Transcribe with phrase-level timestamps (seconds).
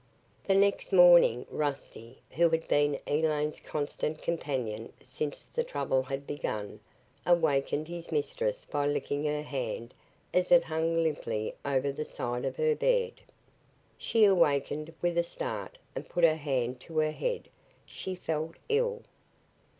[0.45, 6.79] The next morning, Rusty, who had been Elaine's constant companion since the trouble had begun,
[7.23, 9.93] awakened his mistress by licking her hand
[10.33, 13.13] as it hung limply over the side of her bed.
[13.95, 17.47] She awakened with a start and put her hand to her head.
[17.85, 19.03] She felt ill.